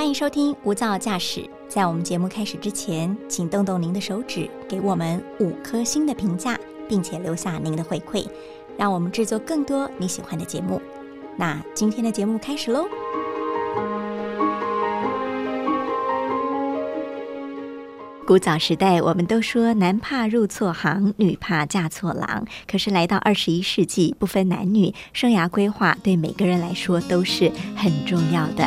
[0.00, 1.40] 欢迎收听《无噪驾驶》。
[1.68, 8.26] 在我们节目开始之前，请动动您的手指，给我们五颗星的评价，并且留下您的回馈，
[8.78, 10.80] 让我们制作更多你喜欢的节目。
[11.36, 12.86] 那今天的节目开始喽！
[18.26, 22.46] 古早时代，我们都说男怕入错行，女怕嫁错郎。
[22.66, 28.66] 可是来到二十一世纪，不分男女，生涯规划对每个人来说都是很重要的。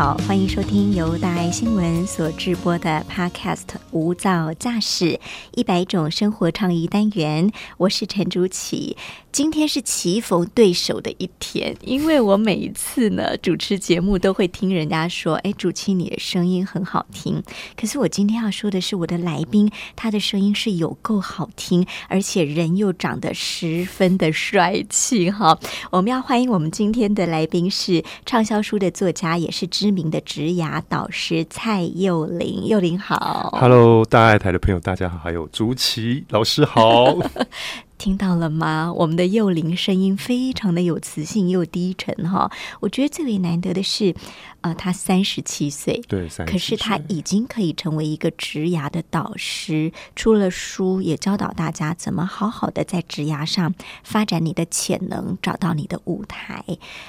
[0.00, 3.56] 好，欢迎收听由大爱新闻所制播的 Podcast
[3.90, 5.20] 《无噪驾驶
[5.54, 8.96] 一百种生活创意单元》，我是陈竹启。
[9.30, 17.40] 今天是棋逢对手的一天，因为我每一次呢主持节目都会听人家说：“哎，主持你的声音很好听。”
[17.78, 25.30] 可是我今天要说的是，我的来宾他的声音是有够好听，而且人又长得十分的帅气。
[25.30, 25.56] 哈，
[25.92, 32.66] 我们要欢迎我们今天的来宾是畅销书的作家，也是知名的职涯导师蔡佑林。
[32.66, 37.06] 佑林好，Hello，大爱台的朋友大家好，还有竹崎老师好。
[37.98, 38.90] 听到了吗？
[38.96, 42.50] 我们的幼龄声音非常的有磁性又低沉哈。
[42.80, 44.14] 我觉得最为难得的是，
[44.62, 56.62] 呃，他三十七岁，对，可是他已经可以成为一个职涯的导师，出了书也教导大家怎么好好的在职涯上发展你的潜能，找到你的舞台。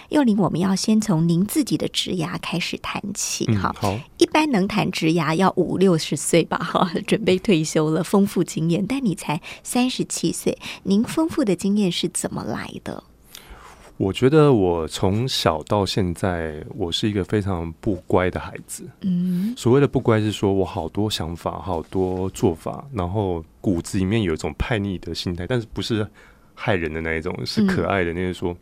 [0.09, 3.75] 幼林，我们要先从您自己的职涯开始谈起哈。
[3.77, 10.57] 好，一般能谈职涯要五六十岁吧哈， 准备退休了，丰富经验，但你才三十七岁。
[10.83, 13.03] 您丰富的经验是怎么来的？
[14.01, 18.89] 我觉得我从小到现在，我是一个非常不乖的孩子。
[19.01, 26.05] 嗯，所谓的不乖是说我好多想法，好多做法，然后骨子里面有一种叛逆的心态，但是不是
[26.61, 28.31] 害人的那一种，是可爱的那些。
[28.31, 28.55] 说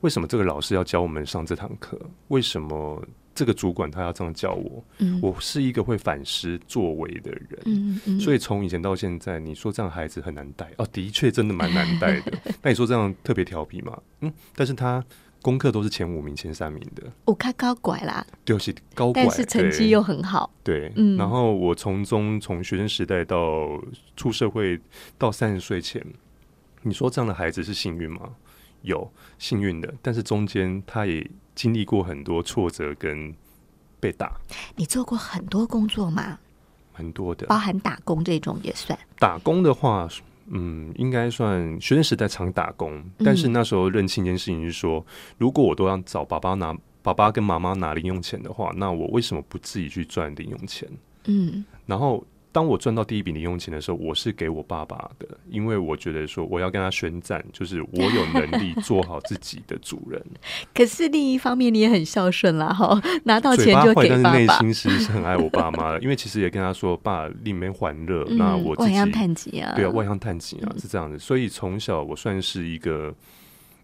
[0.00, 2.00] 为什么这个老师要教我们上这堂课？
[2.28, 3.04] 为什么？
[3.34, 12.32] 这个主管他要这样教我，嗯我是一个会反思作为的人，所以从以前到现在，你说这样孩子很难带哦，的确真的蛮难带的。
[12.60, 13.98] 那你说这样特别调皮嘛？
[14.20, 15.02] 嗯，但是他
[15.40, 17.10] 功课都是前五名、前三名的。
[17.24, 20.52] 我看高拐啦，就是高拐，但是成绩又很好。
[20.62, 23.82] 对，然后我从中从学生时代到
[24.14, 24.78] 出社会
[25.16, 26.04] 到三十岁前，
[26.82, 28.30] 你说这样的孩子是幸运吗？
[28.82, 31.30] 有幸运的，但是中间他也。
[31.54, 33.30] 经历过很多挫折跟
[34.00, 34.40] 被打，
[34.74, 36.38] 你做过很多工作吗？
[36.94, 38.98] 很多的，包含打工这种也算。
[39.18, 40.08] 打工的话，
[40.46, 45.04] 嗯，应该算学生时代常打工，但是那时候认清一件事情是说，
[45.36, 50.88] 如果我都要找爸爸拿爸爸跟妈妈拿零用钱的话，那我为什么不自己去赚零用钱？
[51.26, 52.24] 嗯，然后。
[52.52, 60.22] 当我赚到第一笔零用钱的时候，我是给我爸爸的，因为我觉得说我要跟他宣战，就是我有能力做好自己的主人。
[60.74, 64.32] 可是另一方面，你也很孝顺啦，哈，拿到钱就给爸爸。
[64.32, 71.18] 但是内心其实是很爱我爸妈的，因为其实也跟他说，爸里面还热， 那我外乡探吉啊，对啊，外向探吉啊，是这样子。
[71.18, 73.14] 所以从小我算是一个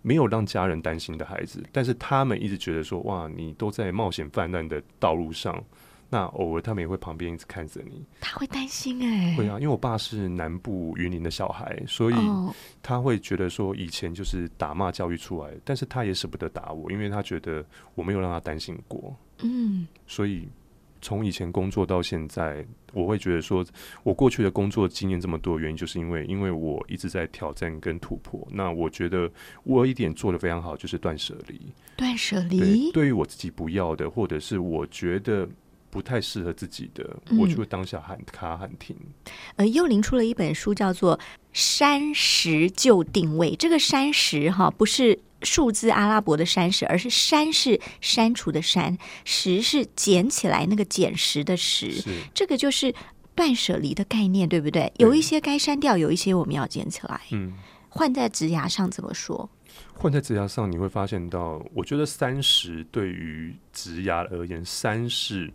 [0.03, 5.65] 没有让家人担心的孩子，但是他们一直觉得说，哇，你都在冒险泛滥的道路上。
[6.11, 12.15] 那偶尔他们也会旁边一直看着你，他会担心哎，会啊，因为我爸是南部云林的小孩，所以
[12.83, 17.63] 他会觉得说以前就是打骂教育出来，但是他也舍不得打我，因为他觉得
[17.95, 20.49] 我没有让他担心过，嗯，所以
[21.03, 22.65] 从以前工作到现在，
[22.95, 23.63] 我会觉得说
[24.03, 29.31] 我过去的工作经验这么多，原因就是因为因为我一直在挑战跟突破，那我觉得
[29.63, 31.61] 我一点做的非常好，就是断舍离，
[31.97, 35.47] 断舍离，对于我自己不要的，或者是我觉得。
[35.91, 38.97] 不太适合自己的，我就会当下喊卡喊停。
[39.57, 41.17] 呃，幽灵出了一本书，叫做
[41.53, 43.53] 《山石就定位》。
[43.57, 52.05] 这个山石哈，不是数字阿拉伯的山石，而是山是删除的山，石是捡起来那个捡石的石。
[52.35, 52.95] 这个就是
[53.35, 54.93] 断舍离的概念，对不对？
[54.99, 57.21] 有一些该删掉，有一些我们要捡起来。
[57.31, 57.55] 嗯，
[57.89, 59.49] 换在职牙上怎么说？
[59.95, 65.51] 换在职牙上，你会发现到，我觉得三十对于职牙而言，三是。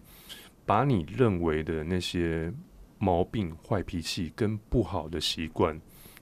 [0.65, 2.53] 把你认为的那些
[2.97, 5.79] 毛病、坏脾气跟不好的习惯，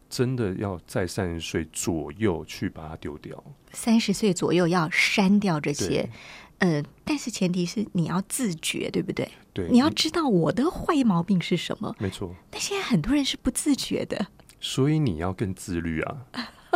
[0.09, 3.43] 真的要在三十岁左右去把它丢掉。
[3.71, 6.09] 三十岁左右要删掉这些，
[6.57, 9.29] 呃，但是前提是你要自觉，对不对？
[9.53, 11.95] 对，你要知道我的坏毛病是什么。
[11.99, 12.33] 没错。
[12.49, 14.27] 但现在很多人是不自觉的，
[14.59, 16.25] 所以你要更自律啊。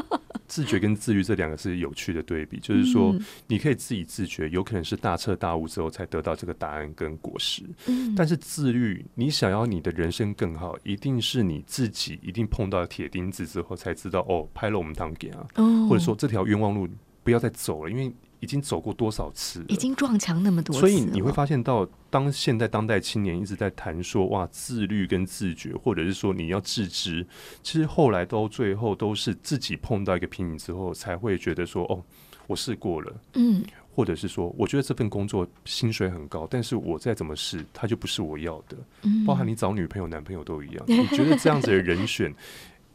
[0.48, 3.16] 自觉跟自律这两个是有趣的对比，就是说
[3.48, 7.64] 你可以自己自觉，有可能是大彻大悟之后才得到这个答案跟果实。
[7.88, 15.48] 嗯，但是自律，你想要你的人生更好，一定是你自己一定碰到铁钉子之后才知道哦，拍了我们当给啊，
[15.90, 16.88] 或者说这条冤枉路
[17.24, 18.14] 不要再走了，因为。
[18.46, 19.66] 已经走过多少次？
[19.68, 27.26] 已经撞墙那么多次，所以你会发现到，当现在当代青年一直在谈说哇自律跟自觉，或者是说你要自知，
[27.64, 32.04] 其实后来到最后都是自己碰到一个瓶颈之后，才会觉得说哦，
[32.46, 33.64] 我试过了，嗯，
[33.96, 42.32] 或者是说我觉得这份工作薪水很高，但是我再怎么试，它就不是我要的，嗯，包含你找女朋友、男朋友都一样， 你觉得这样子的人选，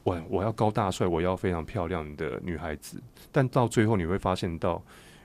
[0.05, 3.03] 我我要高大帅，我要非常漂亮的女孩子，
[3.33, 4.81] 但到最后你会发现到。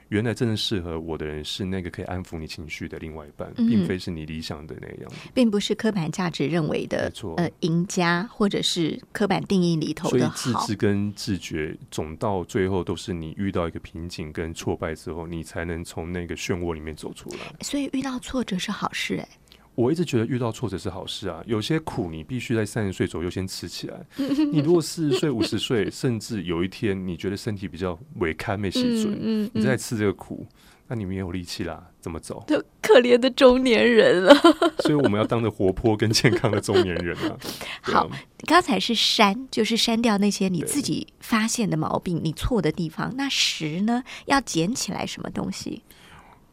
[0.08, 10.36] 原来真正适合我的人是那个可以安抚你情绪的另外一半，并非是你理想的那样，并不是刻板价值认为的呃赢家，或者是刻板定义里头的好。
[10.36, 17.38] 所以自知跟自觉，总到最后都是你遇到一个瓶颈跟挫败之后，你才能从那个漩涡里面走出来。
[17.62, 19.28] 所以遇到挫折是好事哎。
[19.76, 24.04] 我一直觉得遇到挫折是好事啊，有些苦你必须在三十岁左右先吃起来。
[24.16, 30.46] 你如果四十岁、 五十岁，甚至有一天你觉得身体比较萎堪没细准，你再吃这个苦，
[30.88, 32.42] 那你没有力气啦，怎么走？
[32.48, 34.34] 就可怜的中年人了。
[34.80, 37.36] 所以我们要当着活泼跟健康的中年人啊。
[37.82, 38.10] 好，
[38.46, 43.12] 刚才是删，就是删掉那些你自己发现的毛病、你错的地方。
[43.16, 44.02] 那十呢？
[44.24, 45.82] 要捡起来什么东西？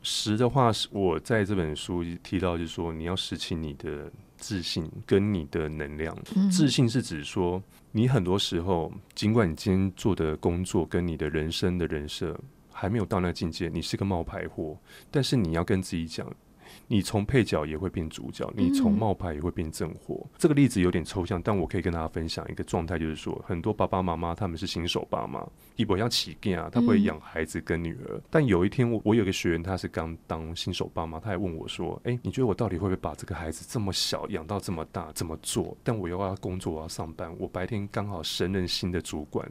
[0.04, 6.16] 十的话是我在这本书提到，就是说你要拾起你的自信跟你的能量。
[6.52, 12.38] 自信是指说，你很多时候，尽管你今天做的工作跟你的人生的人设
[12.70, 14.78] 还没有到那个境界，你是个冒牌货，
[15.10, 16.30] 但是你要跟自己讲。
[16.88, 20.26] 你从配角也会变主角，你从冒牌也会变正货。
[20.38, 25.44] 这个例子有点抽象，但我可以跟大家分享一个状态，就是说，很多爸爸妈妈他们是新手爸妈，
[25.76, 28.22] 一不像起劲啊，他会养孩子跟女儿。
[28.30, 35.12] 但有一天，我我有个学员，他是刚当新手爸妈，他还问我说：“哎，你觉得我到底会不会把这个孩子这么小养到这么大？
[35.14, 35.76] 怎么做？
[35.84, 39.50] 但我又要工作，我要上班，我白天刚好升任新的主管，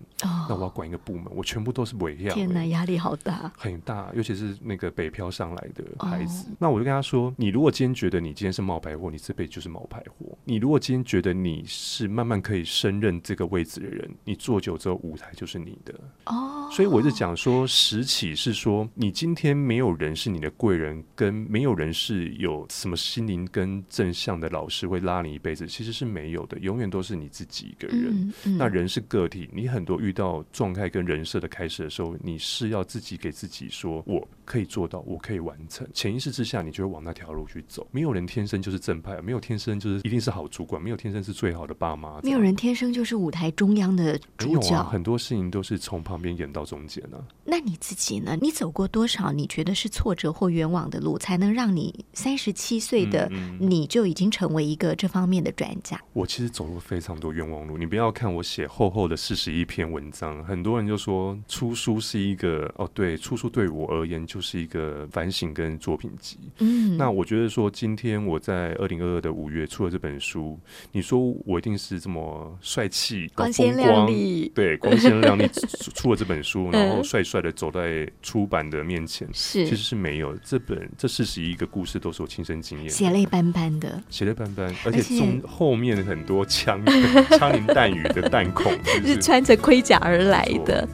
[0.49, 2.35] 那我要管一个部门，我全部都是围样。
[2.35, 6.51] 天哪，压力好大，很大，尤其是那个北漂上来的孩子。
[6.59, 7.22] 那我就跟他说。
[7.37, 10.37] 你如果今天觉得你今天是冒牌货，你这辈子就是冒牌货。
[10.45, 15.95] 你如果今天觉得你是慢慢可以胜任这个位置的人，你做久之后舞台就是你的
[16.27, 16.69] 哦。
[16.73, 28.33] 所以我是讲说，拾起是说，你今天没有人是你的贵人，跟没有人是有什么心灵跟正向的老师会拉你一辈子，其实是没有的，永远都是你自己一个人。
[28.57, 35.87] 那人是个体，你很多遇到状态跟人设的开始的时候，你是要自己给自己说，我可以做到，我可以完成。
[35.95, 37.13] 潜意识之下，你就会往那。
[37.13, 44.83] 条路去走，没有人天生就是正派，没有天生就是一定是好主管，没有天生是最好的爸妈，没有人天生就是舞台中央的主角。
[44.85, 47.23] 很多事情都是从旁边演到中间呢。
[47.45, 48.35] 那你自己呢？
[48.41, 56.01] 你走过多少你觉得是挫折或冤枉的路，才能让你三十七岁的你就已经成为一个这方面的专家？
[56.15, 57.77] 我其实走过非常多冤枉路。
[57.77, 66.37] 你不要看我写厚厚的四十一篇文章，很多人就说出书是一个哦，对，出书对我而言就是一个反省跟作品集。
[66.59, 67.13] 嗯，那。
[67.13, 70.59] 我觉得说，今天我在二零二二的五月出了这本书，
[70.93, 75.47] 你说我一定是这么帅气、光鲜亮丽，对，光鲜亮丽
[75.95, 80.35] 出了这本书，然后帅帅的走在出版的面前，是，其实是没有。
[80.43, 86.83] 这本这四十一个故事都是我亲身经验，血泪斑斑的，血泪斑斑，而且中后面很多枪
[87.39, 88.73] 枪林弹雨的弹孔，
[89.05, 90.89] 是穿着盔甲而来的。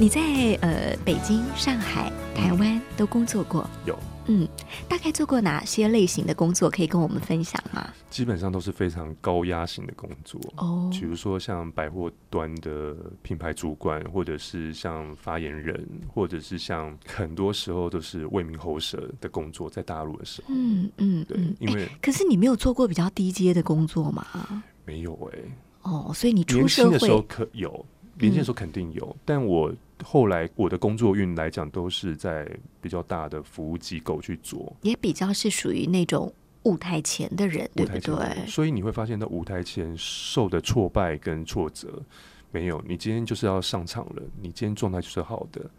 [0.00, 0.22] 你在
[0.62, 3.68] 呃北京、上海、台湾都工作过？
[3.84, 3.94] 有，
[4.28, 4.48] 嗯，
[4.88, 6.70] 大概做过哪些类型的工作？
[6.70, 7.86] 可以跟我们分享吗？
[8.08, 24.24] 基本上都是非常高压型的工作哦，比如说像百货端的品牌主管，或者是像发言人，或者是像很多时候都是为民喉舌的工作，在大陆的时候，嗯嗯，对，因为可是你没有做过比较低阶的工作吗？
[24.86, 25.38] 没有哎，
[25.82, 27.84] 哦，所以你出社会的时候可有，
[28.18, 29.70] 年轻的时候肯定有，但我。
[30.04, 32.48] 后来我的工作运来讲，都是在
[32.80, 36.32] 比较大的服务机构去做，也比较是属于那种
[36.64, 38.46] 舞台前的人，对不对？
[38.46, 42.02] 所以你会发现，在舞台前受的挫败跟挫折，
[42.50, 42.82] 没有。
[42.86, 45.70] 你今天就是要上场了，你今天状态就是好的，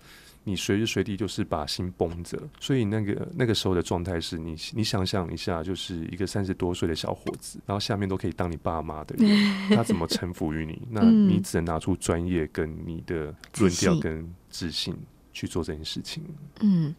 [0.43, 9.29] 你随时随地就是把心绷着，所以那个那个时候的状态是你你想象一下，就是一个三十多岁的小伙子，然后下面都可以当你爸妈的人，
[9.75, 10.81] 他怎么臣服于你？
[10.89, 14.95] 那你只能拿出专业跟你的论调跟自信
[15.33, 16.23] 去做这件事情。
[16.61, 16.93] 嗯，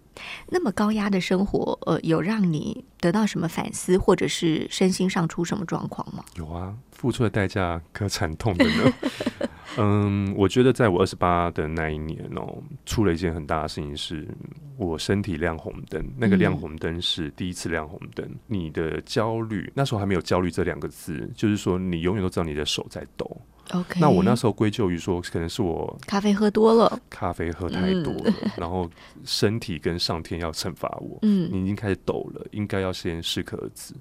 [0.49, 6.25] 那么高压的生活，呃，有让你得到什么反思，或者是身心上出什么状况吗？
[6.37, 8.93] 有啊，付出的代价可惨痛的呢。
[9.79, 14.29] 嗯，我觉得在我二十八的那一年哦，出了一件很大的事情，是
[14.77, 16.07] 我身体亮红灯。
[16.19, 18.29] 那个亮红灯是第一次亮红灯。
[18.47, 23.41] 你的焦虑那时候还没有焦虑这两个字，就是说你永远都知道你的手在抖。
[23.71, 28.91] OK，那我那时候归咎于说，可能是我咖啡喝多了，咖啡喝太多了， 然后
[29.25, 31.19] 身体跟上天要惩罚我。
[31.23, 33.95] 嗯，你已经开始抖了，应该要先适可而止。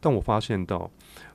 [0.00, 0.90] 但我发现到。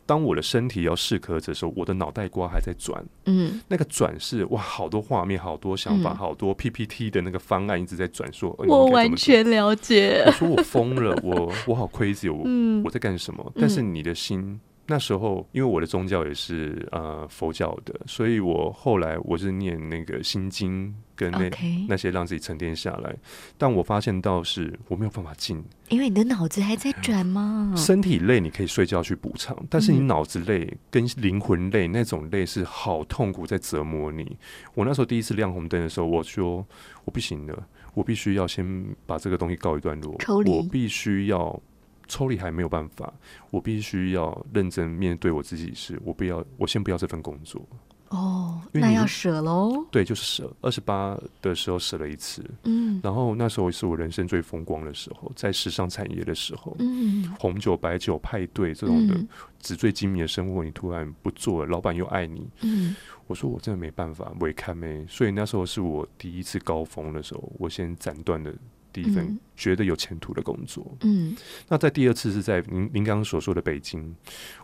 [0.08, 3.06] 当我的身体要适可的时候，我的脑袋瓜还在转。
[3.26, 8.32] 嗯，那个转是哇，好多画面，好多想法，好多 PPT 的那个方案一直在转。
[8.32, 10.24] 说我完全了解。
[10.26, 12.46] 我说我疯了，我我好 crazy，我
[12.86, 13.52] 我在干什么？
[13.60, 14.58] 但是你的心。
[14.88, 21.52] 那时候，因为我的宗教也是呃佛教的，所以我后来我是念那个心经跟那
[21.90, 23.14] 那些让自己沉淀下来。
[23.58, 27.74] 但我发现到是我没有办法静，因为你的脑子还在转吗？
[27.76, 34.38] 身体累你可以睡觉去补偿，但是你脑子累跟灵魂累那种累是好痛苦，在折磨你。
[34.74, 36.66] 我那时候第一次亮红灯的时候，我说
[37.04, 40.16] 我不行了，我必须要先把这个东西告一段落，
[40.46, 41.62] 我必须要。
[42.08, 43.14] 抽离还没有办法，
[43.52, 47.62] 我必须要认真面对我自己，是我不要，我先不要这份工作。
[48.10, 49.86] 哦，那要舍喽？
[49.92, 50.50] 对，就是舍。
[50.62, 59.20] 二十八的时候舍了一次，嗯，然后那时候是我人生最风光的时候，在时尚产业的时候，嗯，红酒、白酒、派对这种的
[59.60, 62.96] 纸醉金迷的生活，你突然不做了，老板又爱你，嗯，
[63.28, 68.54] 我说我真的没办法，我也看没，所以那时候是我第一次高峰的时候，我先斩断了。
[68.98, 71.36] 第一份觉得有前途的工作，嗯，
[71.68, 74.16] 那在第二次是在您您刚刚所说的北京，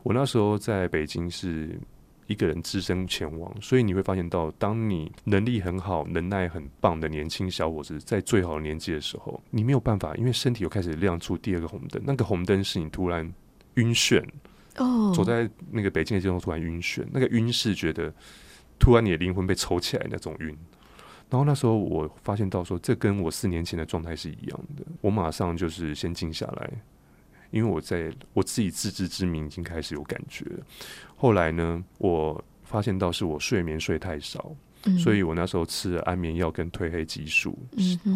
[0.02, 1.80] 我那时候在北京是
[2.26, 13.32] 一个人只身前往，所以你会发现到，当你能力很好、能耐很棒的年轻小伙子在最好的年纪的时候，你没有办法，因为身体又开始亮出第二个红灯，那个红灯是你突然
[13.76, 14.20] 晕眩。
[14.78, 18.12] 哦，走在那个北京的街头突然晕眩，那个晕是觉得
[18.80, 20.58] 突然你的灵魂被抽起来那种晕。
[21.34, 24.86] 然后那时候我发现到说，这跟我四年前的状态是一样的。
[25.02, 26.70] 我马上就是先静下来，
[27.50, 30.64] 因为我在我自己自知之明已经开始有感觉了。
[31.16, 34.56] 后来呢，我发现到是我睡眠睡太少，
[35.00, 37.58] 所以我那时候吃了安眠药跟褪黑激素，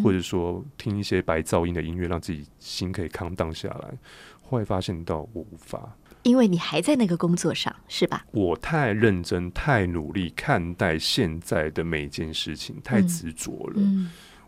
[0.04, 3.98] 或者说听一些白噪音的音乐，让自己心可以康荡下来。
[4.44, 5.92] 后来发现到我无法。
[6.24, 8.26] 因为你还在那个工作上，是吧？
[8.32, 13.82] 我太认真、太努力看待现在的每一件事情，太执着了。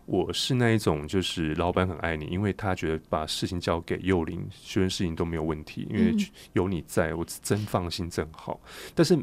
[0.06, 6.12] 我是那一种，就是老板很爱你，因为他觉得把事情交给幼龄，所有事情都没有问题，因为
[6.52, 8.60] 有你在，我真放心，真好。
[8.92, 9.16] 但是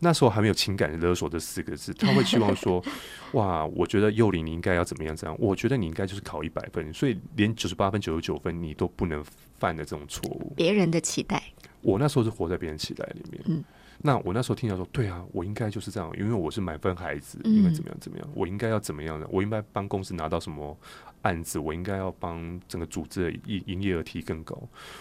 [0.00, 2.84] 那时候还没有情感勒索这四个字，他会希望说：
[3.32, 5.16] “哇，我觉得幼龄你应该要怎么样？
[5.16, 5.34] 怎样？
[5.40, 9.24] 我觉得你应该就是考一百分，所以连九十八分、九十九分你都不能
[9.58, 11.42] 犯的这种错误。”别人的期待。
[11.84, 13.62] 我那时候是活在别人期待里面，嗯，
[13.98, 20.76] 那我那时候听到说，对啊，我应该就是这样，因为我是满分孩子，应该怎么样怎么样，我应该要怎么样的，我应该帮公司拿到什么
[21.22, 24.58] 案子，我应该要帮整个组织的营营业额提更高。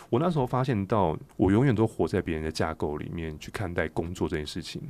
[0.09, 4.81] 我那时候发现到，我永远都活在别人的架构里面去看待工作这件事情。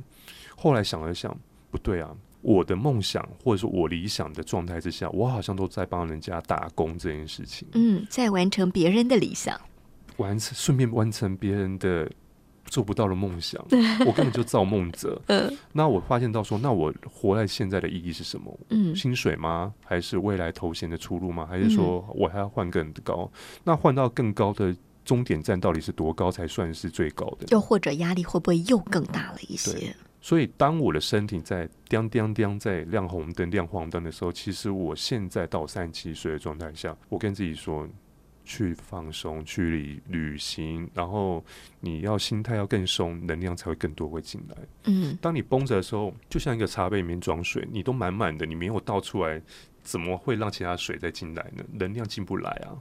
[0.56, 1.36] 后来想了想，
[1.70, 9.60] 不对啊，我的梦想或者说我理想的状态之下，我好像都在帮人家打工这件事情，嗯，在完成别人的理想。
[10.16, 12.10] 完成，顺便完成别人的
[12.66, 13.64] 做不到的梦想，
[14.06, 15.20] 我根本就造梦者。
[15.28, 18.58] 嗯，那我发现到说，那我活在现在的意义是什么？
[18.70, 19.72] 嗯，薪水吗？
[19.84, 21.46] 还是未来头衔的出路吗？
[21.46, 23.30] 还是说我还要换更高？
[23.62, 27.46] 那换到更高的终点站到底是多高才算是最高的？
[27.50, 29.94] 又或者压力会不会又更大了一些？
[30.22, 37.86] 所以当我的身体在叮叮叮在亮红灯、亮黄灯的时候，其实我现在到三十七岁的状态下，我跟自己说。
[38.44, 41.44] 去放松，去旅旅行，然后
[41.80, 44.56] 你要心态要更松，能量才会更多会进来。
[44.84, 49.40] 嗯，当你绷着的时候，就像一个茶杯里面装水，你都满满的，你没有倒出来，
[49.82, 51.64] 怎么会让其他水再进来呢？
[51.72, 52.76] 能量进不来啊！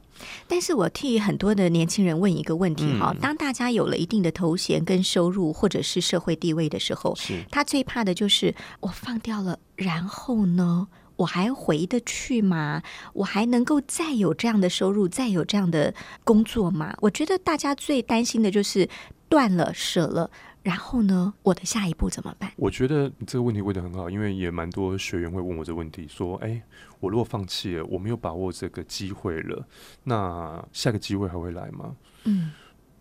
[0.48, 7.16] 但是我替很多的年轻人问一个问题哈：当大家有了一定的头衔跟收入，或者是社会地位的时候，
[7.50, 10.88] 他最怕的就是我放掉了，然后呢？
[11.16, 12.82] 我还回得去吗？
[13.14, 15.94] 我还能够再有这样的收入，再有这样的
[16.24, 16.96] 工作吗？
[17.02, 18.90] 我觉得大家最担心的就是
[19.30, 20.30] 断了、舍了，
[20.64, 22.52] 然后呢，我的下一步怎么办？
[22.56, 26.62] 我觉得你这个问题问的很好，因为也蛮多学员会问我这个问题，说：“哎，
[27.00, 29.68] 我如果放弃了，我没有把握这个机会了，
[30.04, 32.52] 那下个机会还会来吗？”嗯，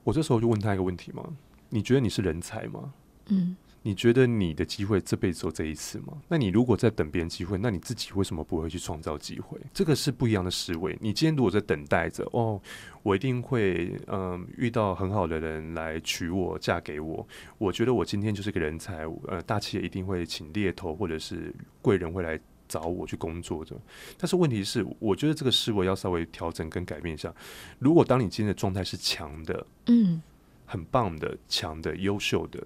[0.04, 1.23] 我这时候就问他一个问题嘛
[1.71, 2.92] ：“你觉得你是人才吗？”
[3.28, 3.57] 嗯。
[3.84, 6.22] 你觉得你的机会这辈子只有这一次吗？
[6.28, 9.58] 那你如果在等别人机会，那你自己为什么不会去创造机会？
[9.74, 10.96] 这个是不一样的思维。
[11.00, 12.60] 你今天如果在等待着，哦，
[13.02, 17.26] 我一定会嗯遇到很好的人来娶我嫁给我。
[17.58, 23.76] 我觉得我今天就是个人才，呃，大企业一定会请猎头或者是贵人会来找我去工作的。
[24.16, 27.34] 但是问题是，我觉得这个思维要稍微调整跟改变一下。
[27.80, 30.22] 如果当你今天的状态是强的，嗯，
[30.66, 32.64] 很棒的、强的、优秀的。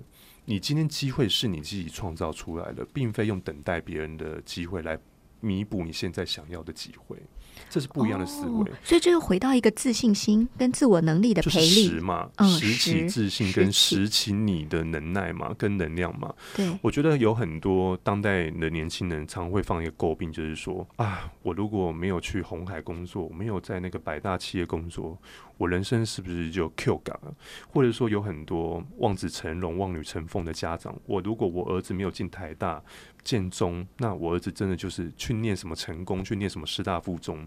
[0.49, 4.97] 你今天机会是你自己创造出来的，并非用等待别人的机会来
[5.41, 7.21] 弥补你现在想要的机会。
[7.69, 16.33] 这是不一样的思维，所以这又回到一个自信心跟自我能力的培力嘛，拾起自信跟拾起你的能耐嘛，跟能量嘛。
[16.55, 25.19] 对，我觉得有很多当代的年轻人常会放一个诟病，就是说啊，我如果没有去红海工作，没有在那个百大企业工作，
[25.59, 27.35] 我人生是不是就 Q 感了？
[27.69, 32.83] 或者说有很多望子成龙、望女成凤的家长，我如果我儿子没有进台大。
[33.26, 37.45] 建中，那我儿子真的就是去念什么成功，去念什么师大附中，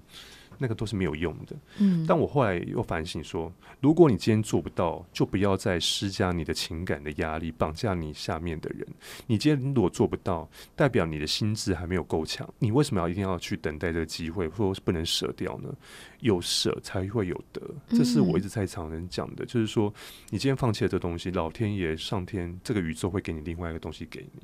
[0.58, 1.56] 那个都是没有用的。
[1.78, 8.86] 嗯，但我后来又反省说，如果你今天做不到，就不要再施加你的情感的压力，绑架你下面的人。
[9.26, 12.48] 你今天如果做不到，代表你的心智还没有够强。
[12.60, 15.74] 你为什么要一定要去等待这个机会，或者是不能舍掉呢？
[16.20, 19.94] 有舍才会有得，这是我一直在常人讲的，就是说，
[20.30, 24.42] 你今天放弃了这东西，老天爷、上天、这个宇宙会给你另外一个东西给你。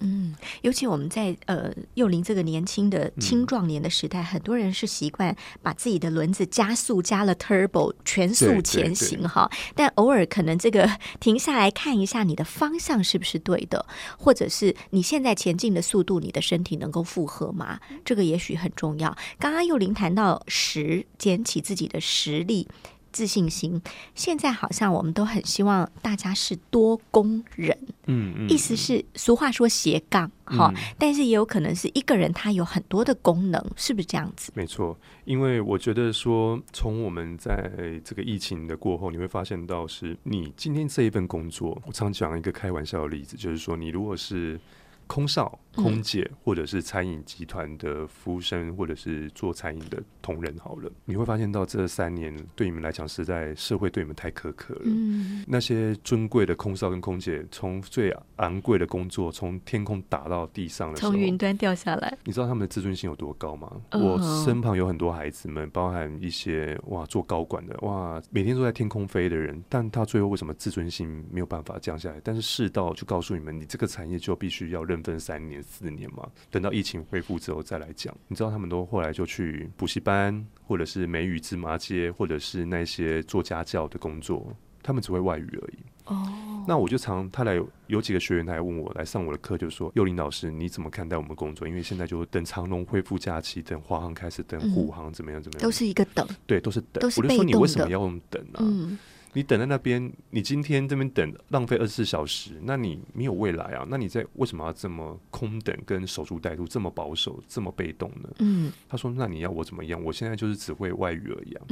[0.00, 13.86] 嗯，尤其我们在呃幼龄这个年轻的青壮年的时代，很多人是习惯把自己的轮子加速加了 turbo 全速前行哈，但偶尔可能这个停下来看一下你的方向是不是对的，
[14.18, 17.80] 或者是你现在前进的速度，你的身体能够负荷吗？
[18.04, 19.16] 这个也许很重要。
[19.38, 22.68] 刚刚幼龄谈到实捡起自己的实力。
[23.14, 23.80] 自信心，
[24.16, 34.50] 现在好像我们都很希望大家是多工人，嗯嗯，意思是俗话说斜杠哈，但是也有可能是一个人他有很多的功能，是不是这样子？
[34.56, 37.70] 没错，因为我觉得说，从我们在
[38.04, 44.60] 这个疫情的过后，你会发现到是你今天这一份工作，我常讲一个开玩笑的例子，就是说你如果是。
[45.06, 54.80] 空少、空姐，或者是餐饮集团的服务生，或者是做餐饮的同仁，好了，你会发现到这三年对你们来讲，实在社会对你们太苛刻了。
[54.84, 63.70] 嗯，那些尊贵的空少跟空姐，从最昂贵的工作，从天空打到地上的时候，从云端掉下来，你知道他们的自尊心有多高吗？
[63.92, 72.20] 我身旁有很多孩子们，包含一些哇做高管的，哇每天都在天空飞的人，但他最后为什么自尊心没有办法降下来？
[72.24, 75.04] 但是世道就告诉你们，你这个产业就必须要认。
[75.04, 78.14] 分三年四年嘛，等到疫情恢复之后再来讲。
[78.28, 85.78] 你知道他们都后来就去补习班，或者是美语芝麻街，或者是那些做家教的工作，他们只会外语而已。
[86.06, 91.66] 哦，那我就常他来有几个学员，他来问我来上我的课，就说幼林老师你怎么看待我们工作？
[91.66, 97.00] 因为现在就等长龙恢复假期，等华航开始，等虎航怎么样怎么样，都是一个等，对，都是等。
[97.00, 98.98] 都是我就说你为什么要用等呢？
[99.34, 103.84] 你等在那边，你今天这边等浪费二十四小时，那你没有未来啊？
[103.90, 108.28] 那你在为什么要这么空等跟守株待兔，这么保守，这么被动呢？
[108.38, 110.02] 嗯，他说：“那你要我怎么样？
[110.02, 111.66] 我现在就是只会外语而已啊。”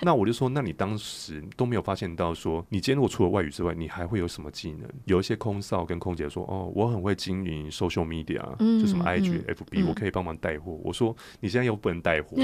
[0.00, 4.88] 那我就说：“那你当时都没有发现到说，你今天如果除了外语之外，你还会有什么技能？
[5.06, 8.40] 有一些空少跟空姐说：‘哦，我很会经营 social media，
[8.80, 10.78] 就什么 IG、FB，我可以帮忙带货。
[10.84, 12.36] ’我说：‘你现在又不能带货，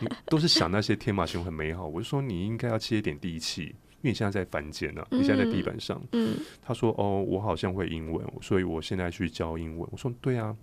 [0.00, 6.00] 你都是想那些天马行空很美好。’我就说：‘你应该要接点地气。’因为你现在在凡间呢，你现在在地板上。
[6.62, 10.56] 他说：“哦，我好像会英文，所以我现在去教英文。”我说：“对啊，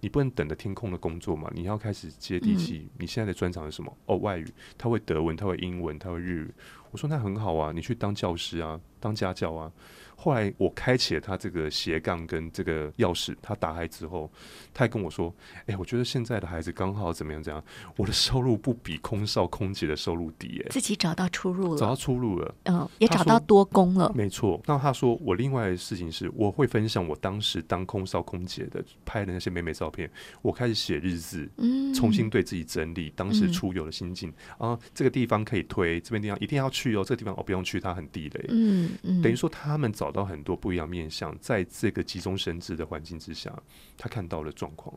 [0.00, 2.88] 你不能等着天空的工作嘛，你要开始接地气。
[2.98, 3.96] 你现在的专长是什么？
[4.06, 6.54] 哦，外语，他会德文，他会英文，他会日语。
[6.90, 9.72] 我说那很好啊，你去当教师啊，当家教啊。”
[10.22, 14.30] 后来我开启了他这个斜杠跟这个钥匙，他打开之后，
[14.72, 15.34] 他还跟我说
[15.66, 17.42] ：“哎，我觉得现在的孩子刚好怎么样？
[17.42, 17.60] 怎样？
[17.96, 24.12] 我的收入不比空少空姐的收入低。”哎，自己找到出路了，找到出路了，嗯，也找到多工了。
[24.14, 24.62] 没错。
[24.64, 30.08] 那他说我另外的事情是，我会分享我当时当空少空姐的拍的那些美美照片。
[30.40, 34.78] 我开始写日志，嗯，重新对自己整理当时出游的心境啊。
[34.94, 37.02] 这个地方可以推，这边地方一定要去哦。
[37.02, 38.44] 这个地方哦不用去，它很地雷。
[38.50, 40.11] 嗯嗯，等于说他们找。
[40.12, 43.52] 到很多不一样面向，在这个急中生智的环境之下，
[43.96, 44.94] 他看到了状况。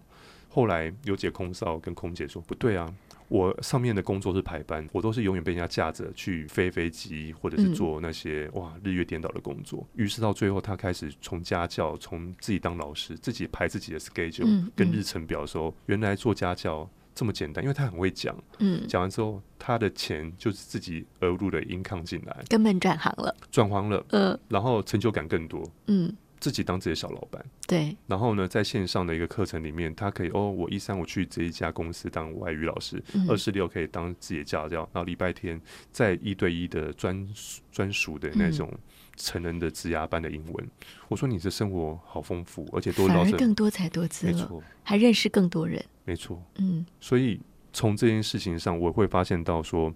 [0.47, 2.93] 后来有姐空少跟空姐说：“不对啊，
[3.27, 9.85] 我上面的工作是排班，我都是永远被人家架着去飞飞机，或者是做那些哇日月颠倒的工作。
[9.95, 18.35] 于是到最后，他开始从家教，从自己当老师，自己排自己的 schedule 跟日程表的时候，原来做家教这么简单，因为他很会讲。
[18.59, 24.05] 嗯，讲完之后，他的钱就是自己额入的 income 进来，根本转行了，转行了。
[24.09, 25.63] 嗯，然后成就感更多。
[25.87, 26.13] 嗯。
[26.45, 27.97] 自己当自己的小老板，对。
[28.05, 35.59] 然后呢，在线上的一个课程里面，他可以哦，我一三五去这一家公司当外语老师，二四六可以当自己的家教，然后礼拜天
[35.91, 37.27] 在一对一的专
[37.71, 38.71] 专属的那种
[39.15, 40.67] 成人的职涯班的英文。
[41.07, 45.83] 我说你的生活好丰富，而且多反而更多才多姿了，还认识更多人。
[46.03, 46.85] 没错，嗯。
[46.99, 47.41] 所以
[47.73, 49.91] 从这件事情上，我会发现到说。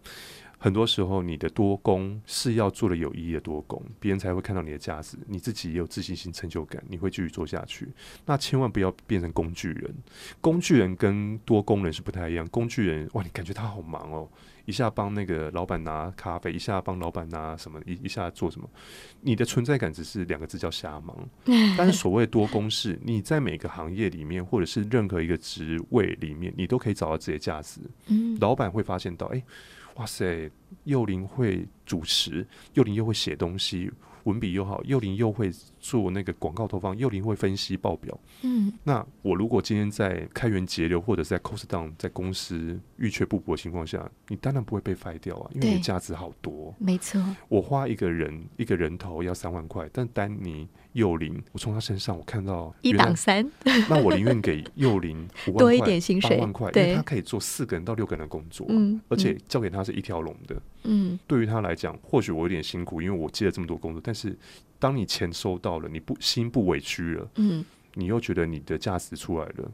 [0.61, 7.87] 很多时候，你的多功是要做的有意义的多功，别人才会看到你的价值，你自己也有自信心、成就感，你会继续做下去。
[8.25, 9.95] 那千万不要变成工具人，
[10.41, 12.45] 工具人跟多功人是不太一样。
[12.49, 14.29] 工具人，哇，你感觉他好忙哦，
[14.65, 18.69] 一下帮那个老板拿咖啡，一下帮老板拿什么，一一下做什么，
[19.21, 21.17] 你的存在感只是两个字叫瞎忙。
[21.77, 27.79] 但是所谓多功是，你在每个行业里面，或者是任何一个职位里面，你都可以找到自己的价值。
[28.07, 29.41] 嗯，老板会发现到，哎。
[29.99, 30.49] 哇塞，
[30.85, 33.91] 幼林会主持，幼林又会写东西，
[34.23, 38.17] 文笔又好，幼林又会做那个广告投放，幼林会分析报表。
[38.41, 46.73] 嗯，那我如果今天在开源节流或者在 cost down 在公司欲缺不补的情况下，你当然不会被废掉啊，因为你价值好多。
[46.77, 50.67] 没错，我花一个人一个人头要三万块，但丹尼。
[50.93, 53.47] 幼林，我从他身上我看到一档三，
[53.87, 60.61] 那我宁愿给幼龄 多一点薪水，八万块，因为他可以做四个人到六个人的工作，嗯，而且交给他是一条龙的，嗯，
[61.27, 64.37] 对于他来讲，或许我有点辛苦，因为我接了这么多工作，但是
[64.77, 67.63] 当你钱收到了，你不心不委屈了，嗯，
[67.93, 69.71] 你又觉得你的价值出来了，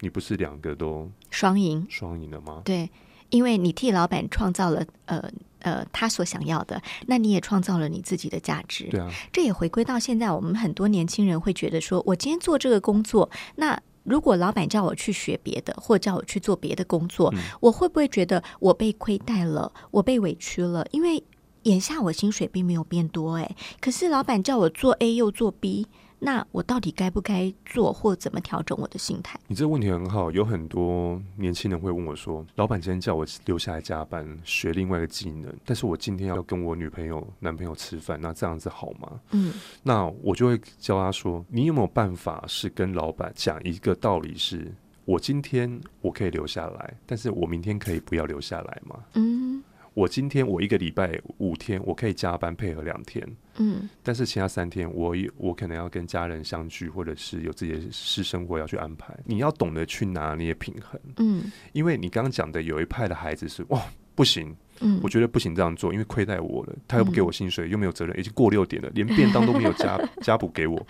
[0.00, 2.62] 你不是两个都双赢，双赢了吗？
[2.64, 2.88] 对，
[3.28, 5.30] 因为你替老板创造了呃。
[5.62, 8.84] 呃，他所想要的，那你也创造了你自己的价值。
[8.84, 13.78] 对啊，这也回归到现在，我们很多年轻人会觉得说，我今天做这个工作，那
[14.10, 20.84] 如果老板叫我去学别的，或叫我去做别的工作，我会不会觉得我被亏待了，我被委屈了？
[20.90, 21.22] 因为
[21.62, 25.86] 眼下我薪水并没有变多，哎，可是老板叫我做 A 又做 B。
[26.22, 29.40] 那我到底该不该做，或怎么调整我的心态？
[29.46, 44.70] 你这个问题很好，有很多年轻人会问我说：“老板今天叫我留下来加班，学另外一个技能，但是我今天要跟我女朋友、男朋友吃饭，那这样子好吗？”嗯，那我就会教他说：“你有没有办法是跟老板讲一个道理，是
[45.06, 49.62] 我今天我可以留下来，但是我明天可以不要留下来吗？”嗯。
[49.94, 53.26] 我今天我一个礼拜五天，我可以加班配合两天，
[53.58, 59.14] 嗯，但是其他三天我我可能要跟家人相聚，或者是有自己的私生活要去安排。
[59.24, 63.82] 你要懂得去拿捏平衡，嗯，因为你刚刚讲的有一派的孩子是哇
[64.14, 70.86] 不行，嗯，我觉得不行这样做，因为亏待我了，他又不给我薪水，又没有责任，已经过六点了，连便当都没有加 加补给我。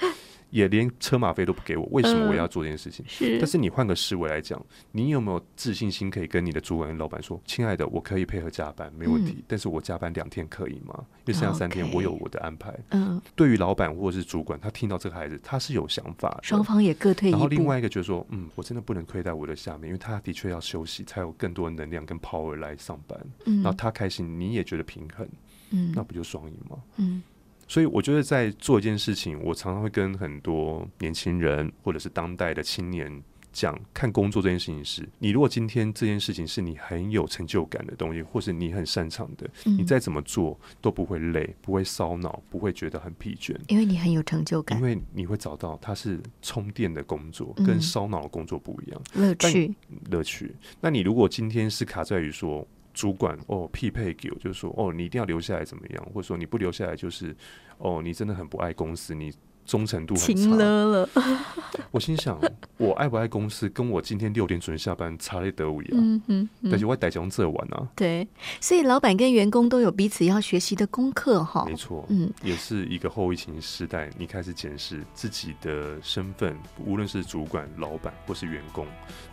[0.50, 3.04] 也连车马费都不给我，为什么我要做这件事情？
[3.08, 4.60] 是，但是你换个思维来讲，
[4.92, 10.94] 你有没有自信心可以跟你的主管、老板说：“亲爱的，我可以配合加班，没问题，但是我加班两天可以吗？
[11.24, 17.38] 因为剩下三天我有我的安排。”嗯，对于老板或者是主管，他听到这个孩子，他是有想法，双方也各退一步。
[17.38, 23.18] 然后另外一个就是说：“嗯，我真的不能亏待我的下面，因为他的确要休息，才有更多的能量跟 power 来上班。
[23.46, 25.28] 嗯，然后他开心，你也觉得平衡，
[25.70, 26.76] 嗯，那不就双赢吗？
[26.96, 27.22] 嗯。”
[27.70, 49.72] 所以我觉得在做一件事情，我常常会跟很多年轻人或者是当代的青年讲，看工作这件事情是，你如果今天这件事情是你很有成就感的东西，或是你很擅长的，你再怎么做都不会累，不会烧脑，不会觉得很疲倦，因为你很有成就感，因为你会找到它是充电的工作，跟烧脑的工作不一样，乐趣，
[50.10, 50.52] 乐趣。
[50.80, 52.66] 那你如果今天是卡在于说。
[52.92, 56.04] 主管哦，匹配给我，就是说哦，你一定要留下来怎么样？
[56.14, 57.34] 或者说你不留下来，就是
[57.78, 59.32] 哦，你真的很不爱公司，你。
[59.70, 61.08] 忠诚度很差了。
[61.92, 62.36] 我心想，
[62.76, 65.96] 我爱不爱公司，跟我今天六点准时下班差得德五一样。
[65.96, 67.86] 嗯嗯，但是我带这这玩啊。
[67.94, 68.26] 对，
[68.60, 71.64] 所以老板跟员工都有彼此要学习的功课哈。
[71.68, 78.84] 没错，嗯，也是一个后疫情时代，你开始检视自己的身份，无论是主管、老板或是员工，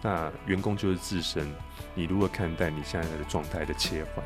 [0.03, 1.51] 那员工就是自身，
[1.95, 4.23] 你如何看待你现在的状态的切换？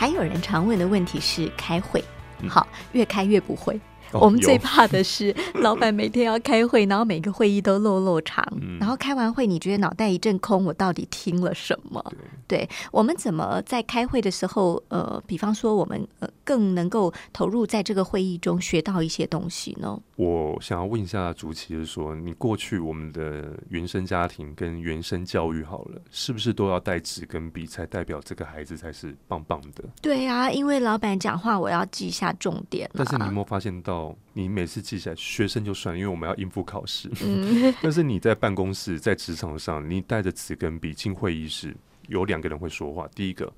[0.00, 2.02] 还有人常问的问题是开会，
[2.48, 3.78] 好，越开越不会。
[4.12, 12.04] 哦我们最怕的是老板每天要开会，然后每个会议都落落长，嗯然后开完会你觉得脑袋一阵空，我到底听了什么？
[12.46, 19.98] 对我们怎么在开会的时候，呃，比方说我们呃更能够投入在这个会议中学到一些东西呢？
[20.16, 29.84] 我想要问一下朱琪，就是说，你过去我们的原生家庭跟原生教育好了，是不是都要带纸跟笔才代表这个孩子才是棒棒的？
[30.02, 33.99] 对啊，因为老板讲话我要记下重点、啊，但是你有没有发现到，
[34.32, 37.10] 你每次记起来，学生就算了，因为我们要应付考试。
[37.22, 41.74] 嗯 但是你在办公室、在职场上，你带着纸跟笔进会议室，
[42.08, 43.08] 有两个人会说话。
[43.14, 43.52] 第一个，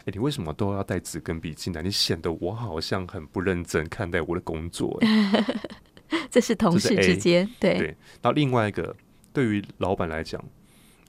[0.00, 1.82] 哎、你为什么都要带纸跟笔进来？
[1.82, 5.44] 你显得我好像很不认真看待我的工作、哎
[6.30, 7.86] 这是同事之间，对对，
[8.22, 8.94] 然后另外一个，
[9.32, 10.42] 对于老板来讲，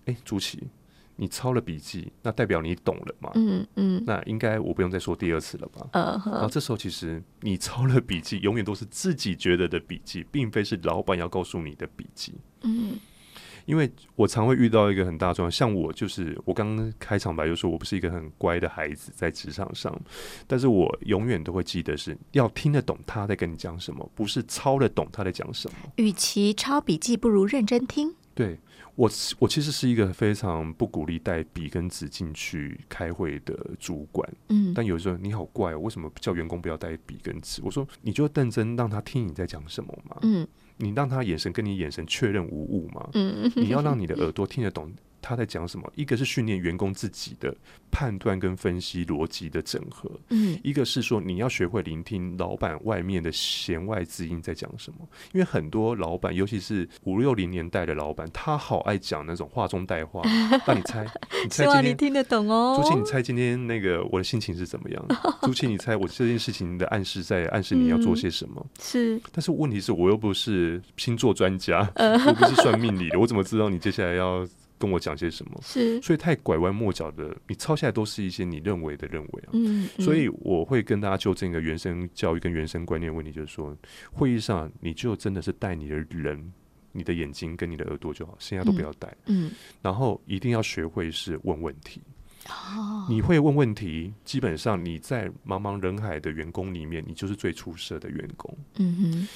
[0.05, 0.67] 哎、朱琪，
[1.17, 3.31] 你抄了笔记，那代表你懂了嘛？
[3.35, 5.87] 嗯嗯那应该我不用再说第二次了吧？
[5.93, 12.33] 呃然后，这时候，其实你抄了笔记，永远都是自己觉得的笔记，并非是老板要告诉你的笔记。
[12.63, 12.99] 嗯
[13.65, 19.99] 因为我常会遇到一个很大的状况，像我就是我刚刚开场白就说我不是一个很乖的孩子在职场上，
[20.45, 25.77] 但是我永远都会记得是要听得懂他在跟你讲什么，不是抄得懂他在讲什么。
[25.95, 28.13] 与其抄笔记，不如认真听。
[28.35, 28.59] 对
[28.95, 34.27] 我，我其实是一个非常不鼓励带笔跟纸进去开会的主管。
[34.49, 37.61] 嗯但有时候你好怪哦，为什么叫员工不要带笔跟纸？
[37.63, 44.91] 我说你就认真让他听你在讲什么嘛，嗯你让他眼神跟你眼神确认无误嘛，嗯你要让你的耳朵听得懂
[45.27, 45.91] 他在讲什么。
[45.95, 47.55] 一个是训练员工自己的
[47.89, 54.99] 判断跟分析逻辑的整合，嗯一个是说你要学会聆听老板外面的弦外之音在讲什么。
[55.33, 60.21] 因为很多老板，尤其是五六零年代的老板，他好爱讲那种话中带话。
[60.67, 61.03] 让你猜，
[61.43, 61.91] 你猜希望今天？
[61.91, 62.79] 你听得懂哦。
[62.79, 65.05] 朱琪，你猜今天那个我的心情是怎么样？
[65.41, 68.65] 朱琪，你猜我这件事情的暗示在暗示你要做些什么？
[68.79, 75.59] 是但是问题是我又不是星座专家，我不是算命理的，我怎么知道你接下来要跟我讲些什么？
[75.61, 79.49] 是，所以太拐弯抹角的，你抄下来都是一些你认为的认为啊。
[79.53, 83.75] 嗯，嗯所以我会跟大家纠正一个原生教育跟原生观念问题，就是说，
[84.11, 86.53] 会议上你就真的是带你的人、
[86.91, 89.15] 你的眼睛跟你的耳朵就好，剩下都不要带。
[89.27, 92.01] 嗯然后一定要学会是问问题。
[92.47, 98.55] 哦，你会问问题，基本上你在茫茫人海的员工里面，你就是最出色的员工。
[98.77, 99.27] 嗯哼，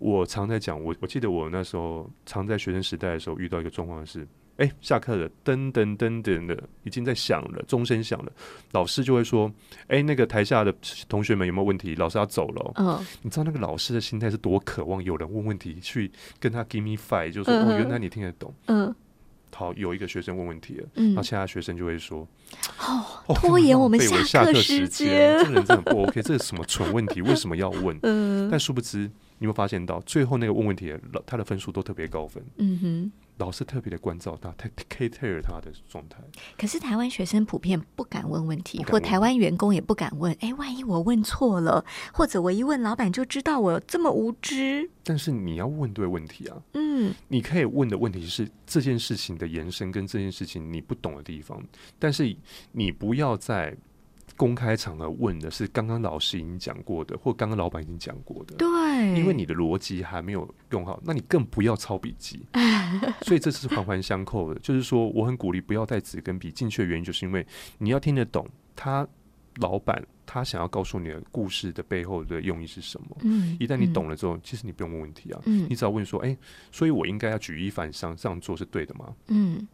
[0.00, 8.32] 我常在讲，我我记得我那时候常在学生时代的时候遇到一个状况是，哎、下课了，噔噔噔噔的，已经在响了，钟声响了，
[8.72, 9.52] 老师就会说，
[9.88, 10.74] 哎、那个台下的
[11.08, 11.94] 同学们有没有问题？
[11.96, 18.54] 老师要走了哦、嗯你知道那个老师的心态是多渴望有人问问题，去跟他 give me five，就说、嗯哦，原来你听得懂。
[18.66, 18.94] 嗯
[19.52, 22.28] 好，有一个学生问问题了，嗯然后，其他学生就会说，
[22.78, 27.22] 哦，哦拖延我们下课下课时间，这个人真的不 OK，这是什么蠢问题？
[27.22, 27.98] 为什么要问？
[28.04, 33.12] 嗯但殊不知，你会发现到最后那个问问题的老他的分数都特别高分，嗯哼。
[33.38, 36.18] 老师特别的关照他，他 take care 他的状态。
[36.56, 40.34] 可是台湾学生普遍不敢问问题，或台湾员工也不敢问。
[40.40, 44.88] 哎，万一我问错了，或者我一问老板就知道我这么无知。
[45.02, 51.62] 但是你要问对问题啊，嗯你可以问的问题是这件事情的延伸跟这件事情你不懂的地方，
[51.98, 52.34] 但是
[52.72, 53.76] 你不要在
[54.36, 58.54] 公开场合问的是刚刚老师已经讲过的，或刚刚老板已经讲过的。
[58.56, 58.68] 对，
[59.18, 62.46] 因为你的逻辑还没有用好，那你更不要抄笔记。
[63.22, 64.60] 所以这是环环相扣的。
[64.60, 67.46] 就是说，我很鼓励不要带纸跟笔进去的原因，就是因为
[67.78, 69.06] 你要听得懂他
[69.56, 73.16] 老板他想要告诉你的故事的背后的用意是什么。
[73.22, 76.36] 嗯，一旦你嗯懂了之后，其实你不用问问题啊，嗯你只要问说：“哎、
[76.70, 79.66] 所以我应该要举一反三，这样做是对的吗嗯，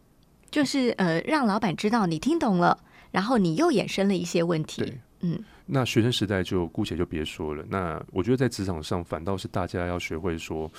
[0.49, 2.77] 就是呃，让老板知道你听懂了，
[3.13, 4.81] 然后你又衍生了一些问？”题。
[4.81, 4.99] 对。
[5.21, 7.63] 嗯那学生时代就姑且就别说了。
[7.69, 10.69] 那我觉得在职场上，反倒是大家要学会说，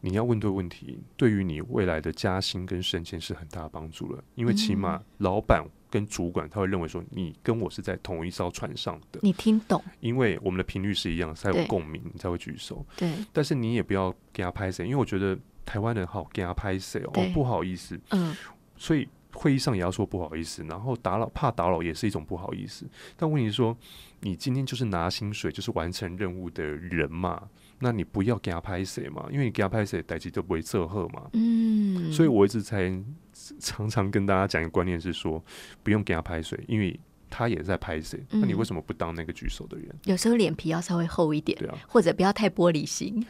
[0.00, 4.22] 你要问对问题，对于你未来的加薪跟升迁是很大的帮助了。
[4.36, 12.86] 因为起码老板跟主管他会认为说，你跟我是在同一艘船上的，你听懂，因为我们的频率是一样，才有共鸣，你才会举手。
[12.96, 18.36] 对，但是你也不要给他拍谁，因为我觉得台湾人好给他拍谁哦，不好意思，嗯
[18.76, 22.86] 所以会议上也要说不好意思，然后打扰怕打扰也是一种不好意思。
[23.16, 23.76] 但问题是说，
[24.20, 31.28] 你今天就是拿薪水，就是完成任务的人嘛，那你不要给他拍谁嘛，因为你给他拍谁，代际都不会奏贺嘛。
[31.34, 32.90] 嗯，所以我一直才
[33.60, 35.42] 常常跟大家讲一个观念是说，
[35.82, 36.98] 不用给他拍谁，因为
[37.30, 39.88] 他也在拍谁，那你嗯为什么不当那个举手的人？
[40.04, 43.24] 有时候脸皮要稍微厚一点，对啊，或者不要太玻璃心。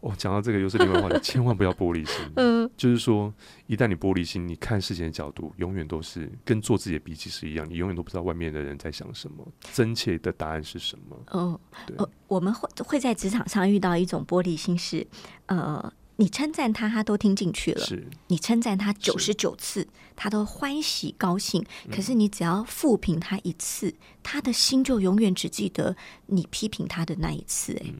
[0.00, 2.16] 哦，讲到这个又是另外话题， 千万不要玻璃心。
[2.36, 3.32] 嗯，就是说，
[3.66, 11.16] 一旦你玻璃心，你看事情的角度永远都是跟做自己的笔记是一样，你永远都不知道外面的人在想什么，真切的答案是什么。
[11.32, 11.96] 嗯，对。
[12.28, 15.06] 我们会会在职场上遇到一种玻璃心，是
[15.46, 19.86] 呃，你称赞他，他都听进去了；是你称赞他九十九次，
[20.16, 21.62] 他都欢喜高兴。
[21.90, 25.94] 可是你只要复评他一次，他的心就永远只记得
[26.26, 27.74] 你批评他的那一次。
[27.84, 27.92] 哎。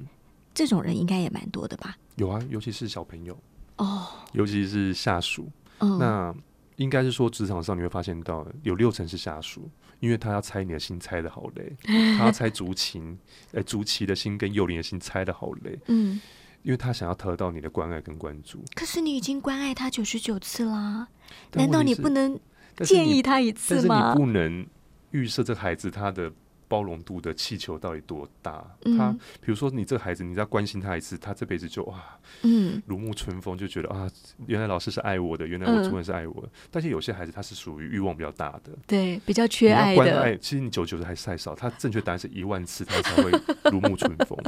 [0.54, 1.96] 这种人应该也蛮多的吧？
[2.16, 3.38] 有啊，尤其是小朋友
[3.76, 5.50] 哦，尤其是下属。
[5.78, 6.34] 那
[6.76, 11.74] 应该是说，职场上你会发现到有六成是下属，因为他要猜你的心猜的好累，
[12.18, 13.18] 他要猜竹琴，
[13.52, 15.78] 哎，竹棋的心跟幼灵的心猜的好累。
[15.86, 16.20] 嗯，
[16.62, 18.62] 因为他想要得到你的关爱跟关注。
[18.74, 21.08] 可是你已经关爱他九十九次啦，
[21.52, 22.38] 难道你不能
[22.78, 24.12] 建议他一次吗？
[24.12, 24.66] 你不能
[25.12, 26.30] 预设这孩子他的。
[26.70, 28.64] 包容度的气球到底多大？
[28.96, 32.00] 他比如说，你这个孩子，你再关心他一次，他这辈子就哇，
[32.42, 34.08] 嗯，如沐春风，就觉得啊，
[34.46, 36.48] 原来老师是爱我的，原来我主任是爱我的。
[36.70, 40.38] 但是有些孩子他是属于欲望比较大的，对，比较缺爱的。
[40.38, 43.32] 其实你九九的还太少，他正确答案是一万次，他才会
[43.72, 44.38] 如沐春风。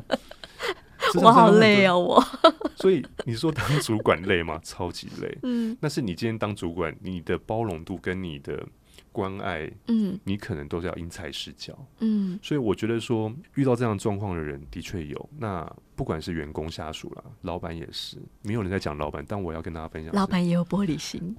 [1.20, 2.24] 我好累啊，我。
[2.76, 4.60] 所以你说当主管累吗？
[4.62, 5.38] 超级累。
[5.42, 8.64] 嗯，那是你今天当主管，你的包容度跟你的。
[9.12, 15.30] 关爱，嗯，你可能都是要因材施教，嗯，所以我觉得说遇到这样状况的人的确有。
[15.38, 21.36] 那不管是员工、下属啦，老板也是，没有人在讲老板，但我要跟大家分享，老板也有玻璃心。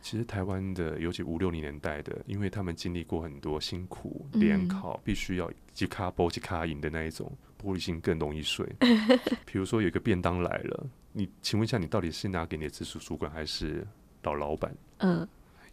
[0.00, 8.64] 其实台湾的，尤其五六零年代的，因为他们经历过很多辛苦联考，必须要即卡波即卡赢的那一种，玻璃心更容易碎。
[9.44, 13.84] 比如说有一个便当来了，你请问一下，你到底是拿给你的直属主管还是
[14.22, 14.72] 老老板？
[14.98, 15.26] 嗯。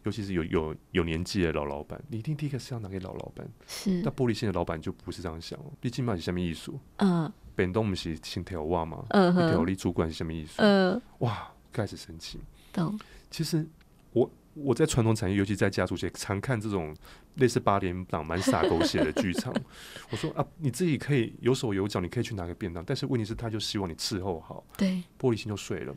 [0.04, 3.48] 尤其是有有有年纪的老老板，你一定第一个是要拿给老老板。
[3.68, 5.60] 是，但玻璃心的老板就不是这样想。
[5.80, 12.40] 毕竟嘛是下面艺术，嗯，本东不是心条袜嘛，嗯哼，条例主管是下面艺术，嗯，哇，开始生气。
[12.72, 13.00] 懂。
[13.32, 13.66] 其实
[14.12, 16.96] 我我在传统产业，尤其在家族界，常看这种
[17.36, 19.54] 类似八点档蛮洒狗血的剧场。
[20.12, 25.96] 我说啊，你自己可以有手有脚，你可以去拿个便当，但是问题是，他就希望你伺候好，对，玻璃心就碎了。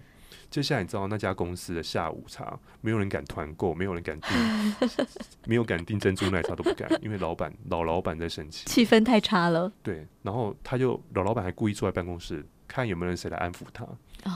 [0.51, 4.31] 接下来你知道那家公司的下午茶，没有人敢团购，没有人敢订，
[5.45, 9.71] 没有敢订珍珠奶茶都不敢，因为老板老老板在生气，气氛太差了。
[9.83, 13.85] 对，然后他就老老板还故意坐在办公室，看有没有人谁来安抚他。
[13.85, 14.31] 哦，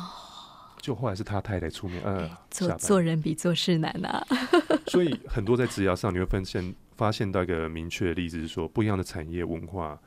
[0.81, 4.27] 就后来是他太太出面，呃，做做人比做事难啊。
[4.89, 9.99] 所以很多在职涯上你会发现发现到一个明确的例子是说，不一样的产业文化、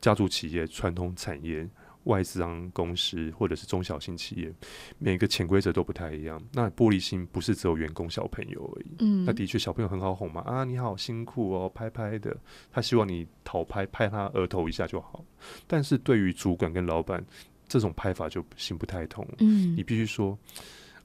[0.00, 1.68] 家族企业、传统产业。
[2.06, 4.52] 外商公司或者是中小型企业，
[4.98, 6.40] 每个潜规则都不太一样。
[6.52, 8.86] 那玻璃心不是只有员工小朋友而已。
[9.00, 12.36] 嗯，那的确小朋友很好哄嘛，啊，你好辛苦哦，拍拍的，
[12.72, 15.24] 他希望你讨拍，拍他额头一下就好。
[15.66, 17.24] 但是对于主管跟老板，
[17.68, 19.26] 这种拍法就行不太通。
[19.38, 20.38] 嗯，你必须说，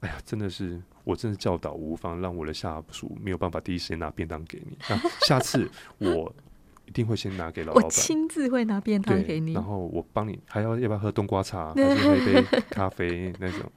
[0.00, 4.78] 哎呀，真的是我真是教导无方，让我的下属没有办法第一时间拿便当给你。
[4.88, 6.32] 那下次我。
[6.92, 13.72] 一定会先拿给老板，我亲自会拿便当给你，然后我帮你，还要要不要喝冬瓜茶， 还是喝一杯咖啡那种？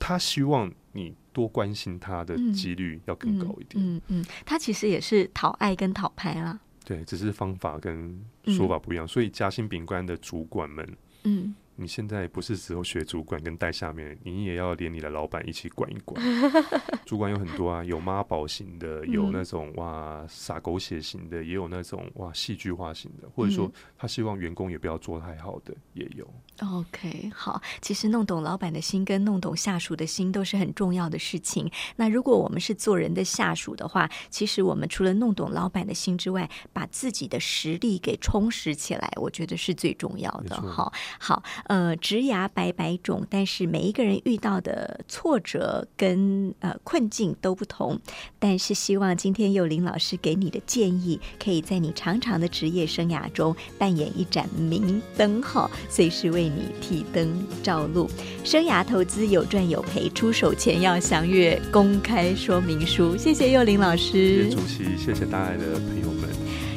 [0.00, 3.76] 他希望你多关心他的几率要更高一点。
[3.76, 6.58] 嗯嗯，他其实也是讨爱跟讨拍啦。
[6.84, 11.54] 对，只是方法跟说法不一样，所以夹心饼干的主管们，嗯。
[11.80, 16.20] 你现在不是只有学主管跟带下面，你也要连你的老板一起管一管。
[17.06, 26.28] 主管有很多啊，有妈宝型的，有那种哇撒狗血型的，也有那种哇戏剧化型的，或者说他希望员工也不要做太好的，也有。
[26.60, 31.70] OK，好，其实弄懂老板的心跟弄懂下属的心都是很重要的事情。
[31.94, 40.60] 那如果我们是做人的下属的话，其实我们除了弄懂老板的心之外，把自己的实力给充实起来，我觉得是最重要的。
[40.60, 41.40] 好，好。
[41.68, 48.00] 呃，职涯百百种，但是每一个人遇到的挫折跟呃困境都不同。
[48.38, 58.08] 但是希望今天幼林老师给你的建议，可以在你长长的职业生涯中扮演一盏明灯，哈，随时为你提灯照路。
[58.42, 63.14] 生涯投资有赚有赔，出手前要详阅公开说明书。
[63.14, 66.28] 谢谢幼林老师，谢谢主席，谢谢大爱的朋友们。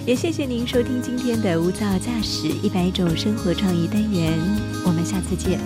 [0.04, 4.34] 也谢谢您收听今天的无噪驾驶一百种生活创意单元，
[4.84, 5.60] 我们下次见。